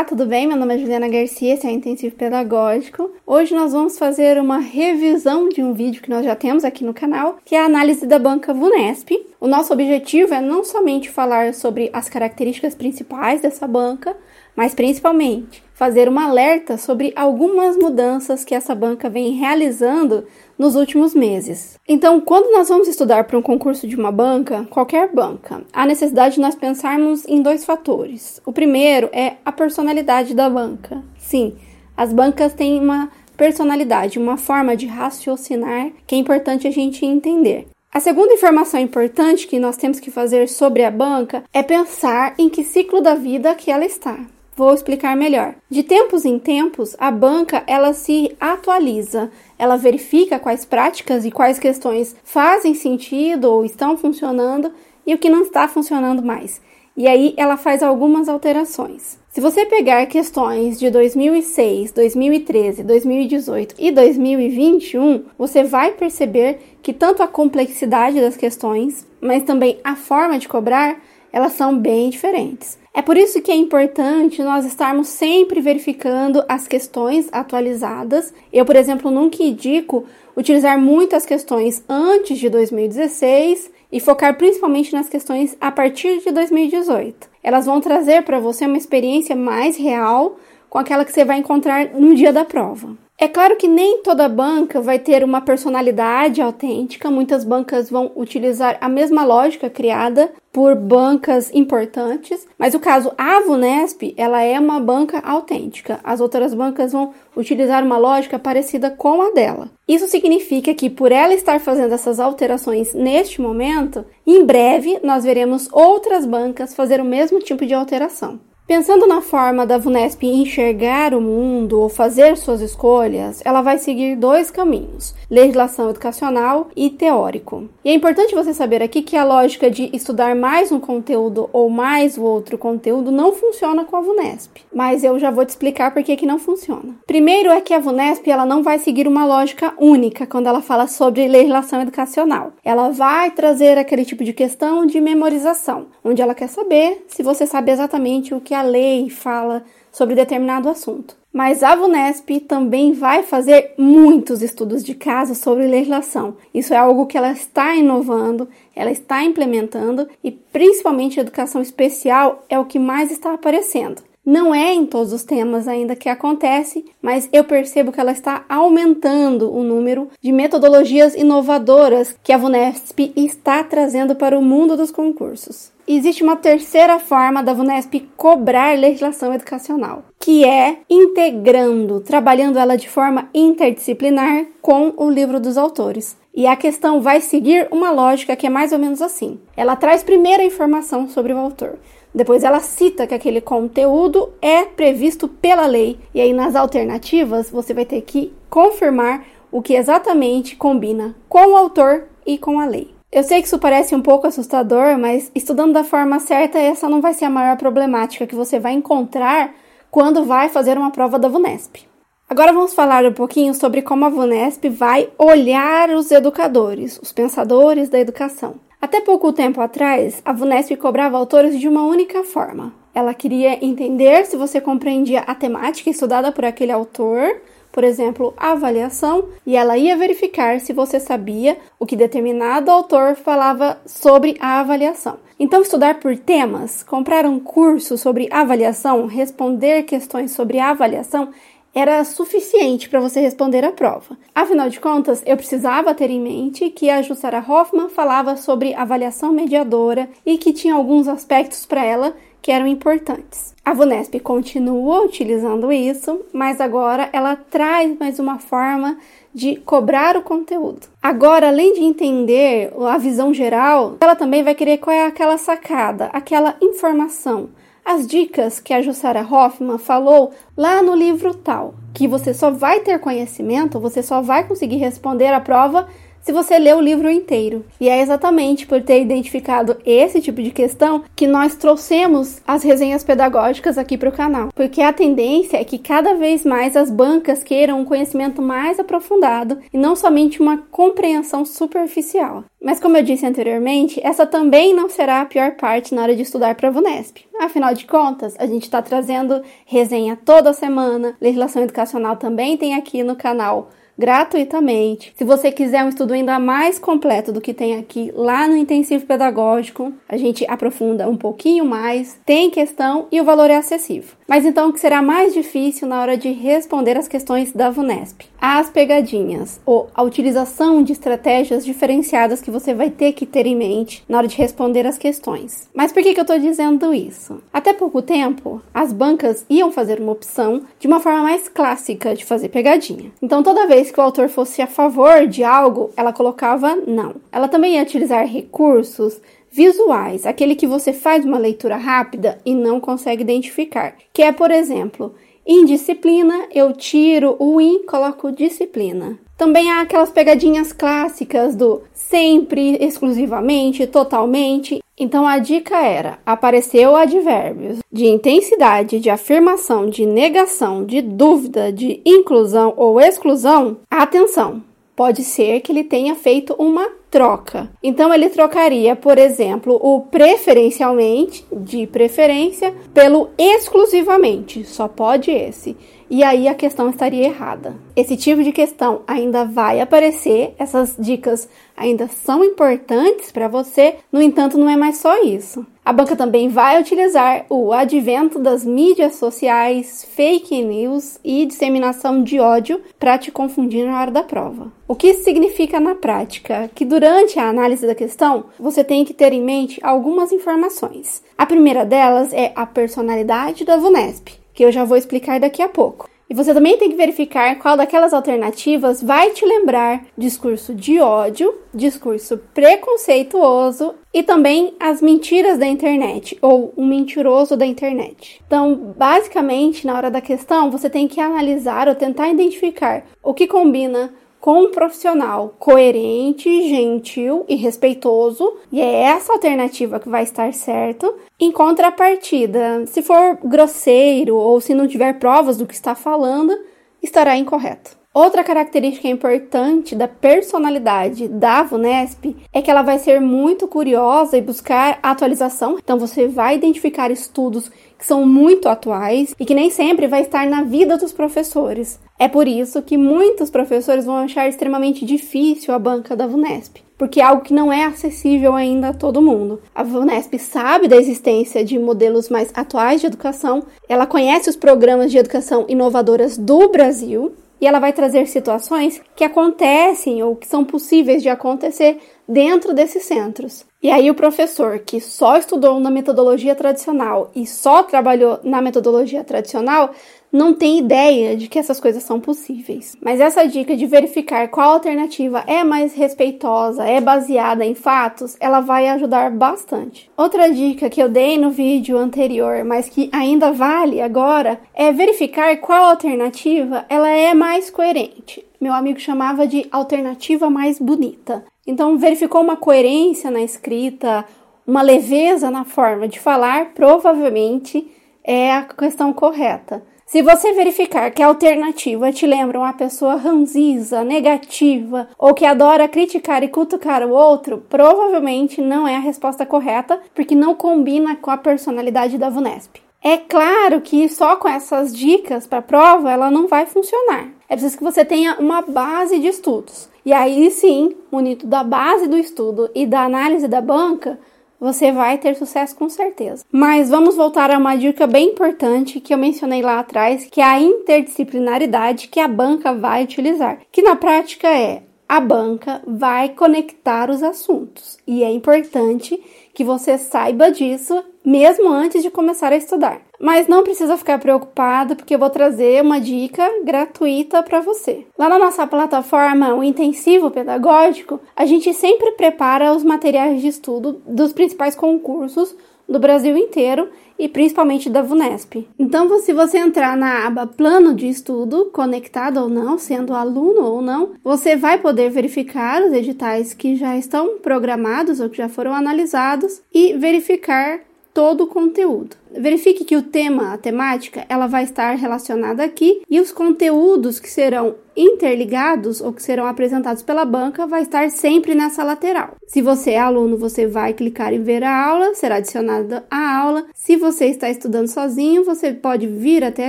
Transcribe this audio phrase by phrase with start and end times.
[0.00, 0.46] Olá, tudo bem?
[0.46, 3.12] Meu nome é Juliana Garcia, esse é o Intensivo Pedagógico.
[3.32, 6.92] Hoje nós vamos fazer uma revisão de um vídeo que nós já temos aqui no
[6.92, 9.24] canal, que é a análise da banca VUNESP.
[9.40, 14.16] O nosso objetivo é não somente falar sobre as características principais dessa banca,
[14.56, 20.24] mas principalmente fazer um alerta sobre algumas mudanças que essa banca vem realizando
[20.58, 21.78] nos últimos meses.
[21.86, 26.34] Então, quando nós vamos estudar para um concurso de uma banca, qualquer banca, há necessidade
[26.34, 28.42] de nós pensarmos em dois fatores.
[28.44, 31.00] O primeiro é a personalidade da banca.
[31.16, 31.54] Sim,
[32.00, 37.68] as bancas têm uma personalidade, uma forma de raciocinar que é importante a gente entender.
[37.90, 42.50] A segunda informação importante que nós temos que fazer sobre a banca é pensar em
[42.50, 44.20] que ciclo da vida que ela está.
[44.54, 45.54] Vou explicar melhor.
[45.70, 51.58] De tempos em tempos, a banca ela se atualiza, ela verifica quais práticas e quais
[51.58, 54.70] questões fazem sentido ou estão funcionando
[55.06, 56.60] e o que não está funcionando mais.
[56.96, 59.18] E aí ela faz algumas alterações.
[59.30, 67.22] Se você pegar questões de 2006, 2013, 2018 e 2021, você vai perceber que tanto
[67.22, 71.00] a complexidade das questões, mas também a forma de cobrar,
[71.32, 72.76] elas são bem diferentes.
[72.92, 78.34] É por isso que é importante nós estarmos sempre verificando as questões atualizadas.
[78.52, 80.04] Eu, por exemplo, nunca indico
[80.36, 87.28] utilizar muitas questões antes de 2016 e focar principalmente nas questões a partir de 2018.
[87.42, 90.36] Elas vão trazer para você uma experiência mais real
[90.68, 92.96] com aquela que você vai encontrar no dia da prova.
[93.22, 98.78] É claro que nem toda banca vai ter uma personalidade autêntica, muitas bancas vão utilizar
[98.80, 105.18] a mesma lógica criada por bancas importantes, mas o caso Avunesp, ela é uma banca
[105.18, 106.00] autêntica.
[106.02, 109.70] As outras bancas vão utilizar uma lógica parecida com a dela.
[109.86, 115.68] Isso significa que por ela estar fazendo essas alterações neste momento, em breve nós veremos
[115.70, 118.40] outras bancas fazer o mesmo tipo de alteração.
[118.70, 124.14] Pensando na forma da VUNESP enxergar o mundo ou fazer suas escolhas, ela vai seguir
[124.14, 127.68] dois caminhos: legislação educacional e teórico.
[127.84, 131.68] E é importante você saber aqui que a lógica de estudar mais um conteúdo ou
[131.68, 135.92] mais o outro conteúdo não funciona com a VUNESP, mas eu já vou te explicar
[135.92, 136.94] por que, que não funciona.
[137.08, 140.86] Primeiro é que a VUNESP ela não vai seguir uma lógica única quando ela fala
[140.86, 142.52] sobre legislação educacional.
[142.64, 147.44] Ela vai trazer aquele tipo de questão de memorização, onde ela quer saber se você
[147.46, 151.16] sabe exatamente o que a lei fala sobre determinado assunto.
[151.32, 156.36] Mas a VUNESP também vai fazer muitos estudos de caso sobre legislação.
[156.52, 162.44] Isso é algo que ela está inovando, ela está implementando e principalmente a educação especial
[162.48, 164.02] é o que mais está aparecendo.
[164.26, 168.44] Não é em todos os temas ainda que acontece, mas eu percebo que ela está
[168.48, 174.90] aumentando o número de metodologias inovadoras que a VUNESP está trazendo para o mundo dos
[174.90, 175.72] concursos.
[175.92, 182.88] Existe uma terceira forma da VUNESP cobrar legislação educacional, que é integrando, trabalhando ela de
[182.88, 186.16] forma interdisciplinar com o livro dos autores.
[186.32, 189.40] E a questão vai seguir uma lógica que é mais ou menos assim.
[189.56, 191.76] Ela traz primeiro a informação sobre o autor.
[192.14, 195.98] Depois ela cita que aquele conteúdo é previsto pela lei.
[196.14, 201.56] E aí nas alternativas você vai ter que confirmar o que exatamente combina com o
[201.56, 202.99] autor e com a lei.
[203.12, 207.00] Eu sei que isso parece um pouco assustador, mas estudando da forma certa, essa não
[207.00, 209.52] vai ser a maior problemática que você vai encontrar
[209.90, 211.88] quando vai fazer uma prova da VUNESP.
[212.28, 217.88] Agora vamos falar um pouquinho sobre como a VUNESP vai olhar os educadores, os pensadores
[217.88, 218.54] da educação.
[218.80, 222.72] Até pouco tempo atrás, a VUNESP cobrava autores de uma única forma.
[222.94, 227.42] Ela queria entender se você compreendia a temática estudada por aquele autor,
[227.72, 233.80] por exemplo, avaliação, e ela ia verificar se você sabia o que determinado autor falava
[233.86, 235.18] sobre a avaliação.
[235.38, 241.30] Então, estudar por temas, comprar um curso sobre avaliação, responder questões sobre avaliação
[241.74, 244.16] era suficiente para você responder a prova.
[244.34, 249.32] Afinal de contas, eu precisava ter em mente que a Jussara Hoffman falava sobre avaliação
[249.32, 253.54] mediadora e que tinha alguns aspectos para ela que eram importantes.
[253.64, 258.96] A VUNESP continua utilizando isso, mas agora ela traz mais uma forma
[259.32, 260.88] de cobrar o conteúdo.
[261.02, 266.06] Agora, além de entender a visão geral, ela também vai querer qual é aquela sacada,
[266.12, 267.50] aquela informação
[267.90, 272.78] as dicas que a Jussara Hoffman falou lá no livro tal, que você só vai
[272.80, 275.88] ter conhecimento, você só vai conseguir responder a prova
[276.22, 277.64] se você lê o livro inteiro.
[277.80, 283.02] E é exatamente por ter identificado esse tipo de questão que nós trouxemos as resenhas
[283.02, 284.50] pedagógicas aqui para o canal.
[284.54, 289.58] Porque a tendência é que cada vez mais as bancas queiram um conhecimento mais aprofundado
[289.72, 292.44] e não somente uma compreensão superficial.
[292.62, 296.22] Mas como eu disse anteriormente, essa também não será a pior parte na hora de
[296.22, 297.24] estudar para a VUNESP.
[297.40, 303.02] Afinal de contas, a gente está trazendo resenha toda semana, legislação educacional também tem aqui
[303.02, 303.70] no canal
[304.00, 305.12] gratuitamente.
[305.14, 309.04] Se você quiser um estudo ainda mais completo do que tem aqui lá no intensivo
[309.04, 314.14] pedagógico, a gente aprofunda um pouquinho mais, tem questão e o valor é acessível.
[314.26, 318.26] Mas então o que será mais difícil na hora de responder as questões da VUNESP?
[318.40, 323.54] As pegadinhas ou a utilização de estratégias diferenciadas que você vai ter que ter em
[323.54, 325.68] mente na hora de responder as questões.
[325.74, 327.42] Mas por que, que eu estou dizendo isso?
[327.52, 332.24] Até pouco tempo, as bancas iam fazer uma opção de uma forma mais clássica de
[332.24, 333.12] fazer pegadinha.
[333.20, 337.16] Então toda vez que o autor fosse a favor de algo, ela colocava não.
[337.30, 339.20] Ela também ia utilizar recursos
[339.50, 344.50] visuais, aquele que você faz uma leitura rápida e não consegue identificar, que é, por
[344.50, 345.14] exemplo,
[345.50, 349.18] indisciplina, eu tiro o in, coloco disciplina.
[349.36, 354.80] Também há aquelas pegadinhas clássicas do sempre, exclusivamente, totalmente.
[354.96, 362.00] Então a dica era: apareceu advérbios de intensidade, de afirmação, de negação, de dúvida, de
[362.06, 363.78] inclusão ou exclusão.
[363.90, 364.62] Atenção!
[364.94, 367.68] Pode ser que ele tenha feito uma troca.
[367.82, 375.76] Então ele trocaria, por exemplo, o preferencialmente de preferência pelo exclusivamente, só pode esse
[376.10, 377.76] e aí a questão estaria errada.
[377.94, 381.48] Esse tipo de questão ainda vai aparecer, essas dicas
[381.80, 385.66] ainda são importantes para você, no entanto, não é mais só isso.
[385.82, 392.38] A banca também vai utilizar o advento das mídias sociais, fake news e disseminação de
[392.38, 394.70] ódio para te confundir na hora da prova.
[394.86, 396.70] O que isso significa na prática?
[396.74, 401.22] Que durante a análise da questão, você tem que ter em mente algumas informações.
[401.36, 405.68] A primeira delas é a personalidade da VUNESP que eu já vou explicar daqui a
[405.70, 406.06] pouco.
[406.30, 411.52] E você também tem que verificar qual daquelas alternativas vai te lembrar discurso de ódio,
[411.74, 418.40] discurso preconceituoso e também as mentiras da internet ou o mentiroso da internet.
[418.46, 423.48] Então, basicamente, na hora da questão, você tem que analisar ou tentar identificar o que
[423.48, 430.52] combina com um profissional coerente, gentil e respeitoso, e é essa alternativa que vai estar
[430.54, 431.14] certo.
[431.38, 436.56] Em contrapartida, se for grosseiro ou se não tiver provas do que está falando,
[437.02, 438.00] estará incorreto.
[438.12, 444.42] Outra característica importante da personalidade da VUNESP é que ela vai ser muito curiosa e
[444.42, 445.78] buscar atualização.
[445.78, 450.44] Então você vai identificar estudos que são muito atuais e que nem sempre vai estar
[450.46, 452.00] na vida dos professores.
[452.20, 457.18] É por isso que muitos professores vão achar extremamente difícil a banca da VUNESP, porque
[457.18, 459.58] é algo que não é acessível ainda a todo mundo.
[459.74, 465.10] A VUNESP sabe da existência de modelos mais atuais de educação, ela conhece os programas
[465.10, 470.62] de educação inovadoras do Brasil e ela vai trazer situações que acontecem ou que são
[470.62, 472.00] possíveis de acontecer
[472.30, 473.66] dentro desses centros.
[473.82, 479.24] E aí o professor que só estudou na metodologia tradicional e só trabalhou na metodologia
[479.24, 479.90] tradicional
[480.32, 482.96] não tem ideia de que essas coisas são possíveis.
[483.02, 488.60] Mas essa dica de verificar qual alternativa é mais respeitosa, é baseada em fatos, ela
[488.60, 490.10] vai ajudar bastante.
[490.16, 495.56] Outra dica que eu dei no vídeo anterior, mas que ainda vale agora, é verificar
[495.56, 498.44] qual alternativa ela é mais coerente.
[498.60, 501.42] Meu amigo chamava de alternativa mais bonita.
[501.70, 504.24] Então, verificou uma coerência na escrita,
[504.66, 507.88] uma leveza na forma de falar, provavelmente
[508.24, 509.80] é a questão correta.
[510.04, 515.86] Se você verificar que a alternativa te lembra uma pessoa ranziza, negativa ou que adora
[515.86, 521.30] criticar e cutucar o outro, provavelmente não é a resposta correta, porque não combina com
[521.30, 522.82] a personalidade da VUNESP.
[523.00, 527.28] É claro que só com essas dicas para a prova ela não vai funcionar.
[527.48, 529.89] É preciso que você tenha uma base de estudos.
[530.04, 534.18] E aí sim, munido da base do estudo e da análise da banca,
[534.60, 536.44] você vai ter sucesso com certeza.
[536.52, 540.44] Mas vamos voltar a uma dica bem importante que eu mencionei lá atrás, que é
[540.44, 547.10] a interdisciplinaridade que a banca vai utilizar, que na prática é a banca vai conectar
[547.10, 549.20] os assuntos e é importante
[549.60, 553.02] que você saiba disso mesmo antes de começar a estudar.
[553.20, 558.06] Mas não precisa ficar preocupado, porque eu vou trazer uma dica gratuita para você.
[558.18, 564.00] Lá na nossa plataforma, o Intensivo Pedagógico, a gente sempre prepara os materiais de estudo
[564.06, 565.54] dos principais concursos
[565.90, 568.66] do Brasil inteiro e principalmente da VUNESP.
[568.78, 573.82] Então, se você entrar na aba Plano de Estudo, conectado ou não, sendo aluno ou
[573.82, 578.72] não, você vai poder verificar os editais que já estão programados ou que já foram
[578.72, 580.80] analisados e verificar
[581.12, 582.16] todo o conteúdo.
[582.32, 587.28] Verifique que o tema, a temática, ela vai estar relacionada aqui e os conteúdos que
[587.28, 592.36] serão interligados ou que serão apresentados pela banca vai estar sempre nessa lateral.
[592.46, 596.66] Se você é aluno, você vai clicar em ver a aula, será adicionada a aula.
[596.74, 599.68] Se você está estudando sozinho, você pode vir até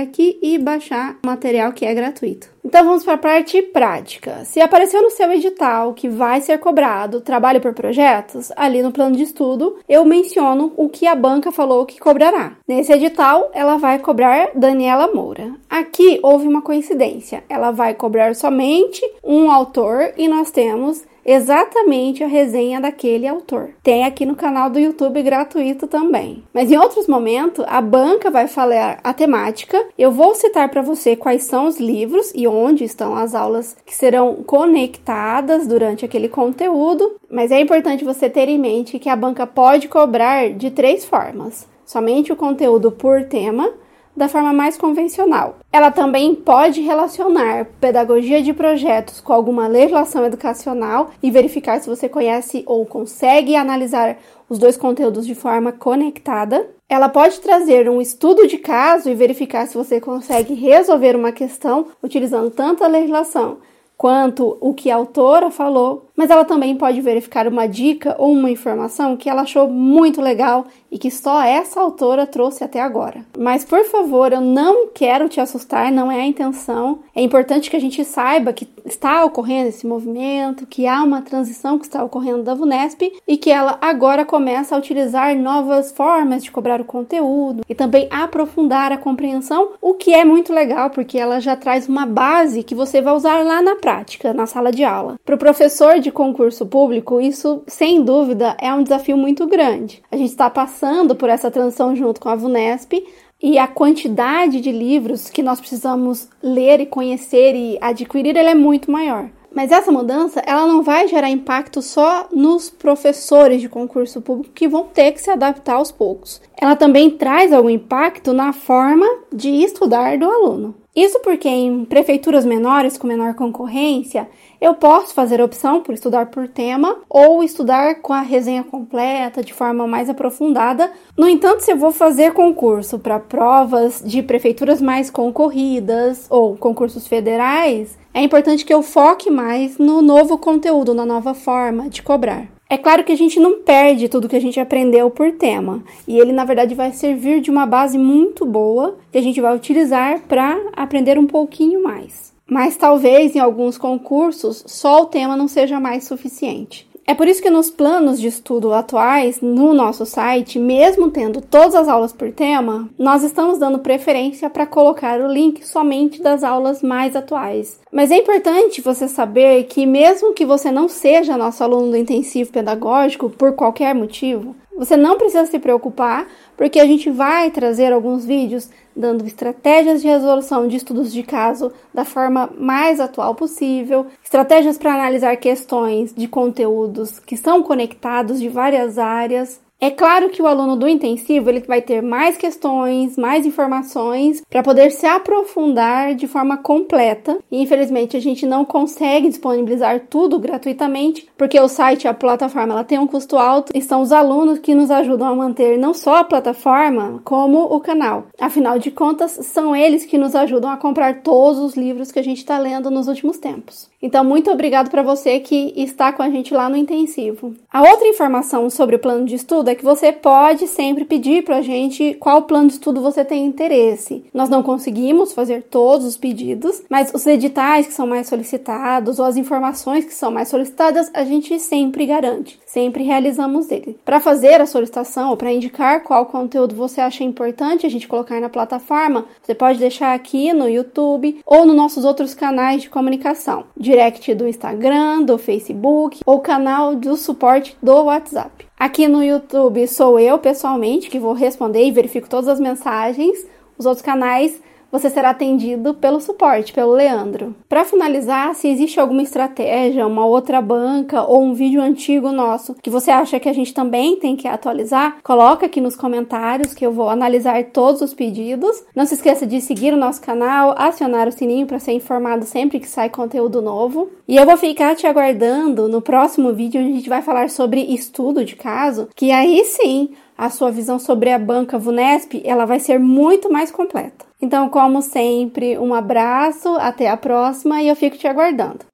[0.00, 2.50] aqui e baixar o material que é gratuito.
[2.64, 4.44] Então vamos para a parte prática.
[4.44, 9.16] Se apareceu no seu edital que vai ser cobrado trabalho por projetos, ali no plano
[9.16, 12.51] de estudo eu menciono o que a banca falou que cobrará.
[12.66, 15.54] Nesse edital, ela vai cobrar Daniela Moura.
[15.68, 17.44] Aqui houve uma coincidência.
[17.48, 23.70] Ela vai cobrar somente um autor e nós temos exatamente a resenha daquele autor.
[23.82, 26.42] Tem aqui no canal do YouTube gratuito também.
[26.52, 29.84] Mas em outros momentos, a banca vai falar a temática.
[29.96, 33.94] Eu vou citar para você quais são os livros e onde estão as aulas que
[33.94, 37.16] serão conectadas durante aquele conteúdo.
[37.30, 41.66] Mas é importante você ter em mente que a banca pode cobrar de três formas:
[41.92, 43.70] somente o conteúdo por tema
[44.16, 45.56] da forma mais convencional.
[45.70, 52.08] Ela também pode relacionar pedagogia de projetos com alguma legislação educacional e verificar se você
[52.08, 54.18] conhece ou consegue analisar
[54.48, 56.66] os dois conteúdos de forma conectada.
[56.88, 61.86] Ela pode trazer um estudo de caso e verificar se você consegue resolver uma questão
[62.02, 63.58] utilizando tanto a legislação
[64.02, 68.50] quanto o que a autora falou, mas ela também pode verificar uma dica ou uma
[68.50, 73.24] informação que ela achou muito legal e que só essa autora trouxe até agora.
[73.38, 77.00] Mas por favor, eu não quero te assustar, não é a intenção.
[77.14, 81.78] É importante que a gente saiba que está ocorrendo esse movimento, que há uma transição
[81.78, 86.50] que está ocorrendo da VUNESP e que ela agora começa a utilizar novas formas de
[86.50, 91.40] cobrar o conteúdo e também aprofundar a compreensão, o que é muito legal porque ela
[91.40, 95.18] já traz uma base que você vai usar lá na prática na sala de aula.
[95.24, 100.02] Para o professor de concurso público, isso sem dúvida é um desafio muito grande.
[100.10, 103.04] A gente está passando por essa transição junto com a VUNESP,
[103.42, 108.88] e a quantidade de livros que nós precisamos ler e conhecer e adquirir é muito
[108.88, 109.28] maior.
[109.54, 114.68] Mas essa mudança, ela não vai gerar impacto só nos professores de concurso público que
[114.68, 116.40] vão ter que se adaptar aos poucos.
[116.58, 120.74] Ela também traz algum impacto na forma de estudar do aluno.
[120.94, 124.28] Isso porque em prefeituras menores com menor concorrência,
[124.62, 129.42] eu posso fazer a opção por estudar por tema ou estudar com a resenha completa
[129.42, 130.92] de forma mais aprofundada.
[131.18, 137.08] No entanto, se eu vou fazer concurso para provas de prefeituras mais concorridas ou concursos
[137.08, 142.46] federais, é importante que eu foque mais no novo conteúdo, na nova forma de cobrar.
[142.70, 146.18] É claro que a gente não perde tudo que a gente aprendeu por tema, e
[146.18, 150.20] ele na verdade vai servir de uma base muito boa que a gente vai utilizar
[150.20, 152.31] para aprender um pouquinho mais.
[152.46, 156.90] Mas talvez em alguns concursos só o tema não seja mais suficiente.
[157.04, 161.74] É por isso que nos planos de estudo atuais, no nosso site, mesmo tendo todas
[161.74, 166.80] as aulas por tema, nós estamos dando preferência para colocar o link somente das aulas
[166.80, 167.80] mais atuais.
[167.90, 172.52] Mas é importante você saber que, mesmo que você não seja nosso aluno do intensivo
[172.52, 176.26] pedagógico por qualquer motivo, você não precisa se preocupar,
[176.56, 181.72] porque a gente vai trazer alguns vídeos dando estratégias de resolução de estudos de caso
[181.92, 188.48] da forma mais atual possível, estratégias para analisar questões de conteúdos que são conectados de
[188.48, 193.44] várias áreas, é claro que o aluno do intensivo ele vai ter mais questões, mais
[193.44, 197.36] informações para poder se aprofundar de forma completa.
[197.50, 202.84] E infelizmente a gente não consegue disponibilizar tudo gratuitamente, porque o site, a plataforma, ela
[202.84, 206.18] tem um custo alto e são os alunos que nos ajudam a manter não só
[206.18, 208.26] a plataforma, como o canal.
[208.38, 212.24] Afinal de contas, são eles que nos ajudam a comprar todos os livros que a
[212.24, 213.90] gente está lendo nos últimos tempos.
[214.00, 217.54] Então, muito obrigado para você que está com a gente lá no intensivo.
[217.72, 221.56] A outra informação sobre o plano de estudo é que você pode sempre pedir para
[221.56, 224.24] a gente qual plano de estudo você tem interesse.
[224.32, 229.24] Nós não conseguimos fazer todos os pedidos, mas os editais que são mais solicitados ou
[229.24, 233.98] as informações que são mais solicitadas, a gente sempre garante, sempre realizamos ele.
[234.04, 238.40] Para fazer a solicitação ou para indicar qual conteúdo você acha importante a gente colocar
[238.40, 243.64] na plataforma, você pode deixar aqui no YouTube ou nos nossos outros canais de comunicação.
[243.76, 248.71] Direct do Instagram, do Facebook ou canal do suporte do WhatsApp.
[248.82, 253.46] Aqui no YouTube sou eu pessoalmente que vou responder e verifico todas as mensagens.
[253.78, 254.60] Os outros canais
[254.92, 257.56] você será atendido pelo suporte, pelo Leandro.
[257.66, 262.90] Para finalizar, se existe alguma estratégia, uma outra banca ou um vídeo antigo nosso que
[262.90, 266.92] você acha que a gente também tem que atualizar, coloca aqui nos comentários que eu
[266.92, 268.84] vou analisar todos os pedidos.
[268.94, 272.78] Não se esqueça de seguir o nosso canal, acionar o sininho para ser informado sempre
[272.78, 274.10] que sai conteúdo novo.
[274.28, 277.80] E eu vou ficar te aguardando no próximo vídeo onde a gente vai falar sobre
[277.80, 282.80] estudo de caso, que aí sim a sua visão sobre a banca Vunesp ela vai
[282.80, 284.31] ser muito mais completa.
[284.42, 288.91] Então, como sempre, um abraço, até a próxima e eu fico te aguardando.